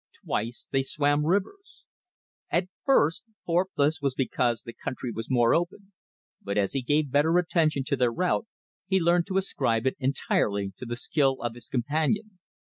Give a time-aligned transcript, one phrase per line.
[0.25, 1.83] Twice they swam rivers.
[2.49, 5.93] At first Thorpe thought this was because the country was more open;
[6.41, 8.47] but as he gave better attention to their route,
[8.87, 12.39] he learned to ascribe it entirely to the skill of his companion.